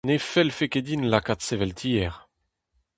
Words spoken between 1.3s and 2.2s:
sevel tiez.